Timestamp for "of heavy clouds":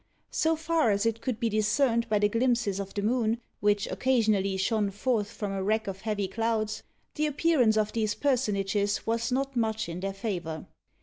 5.85-6.81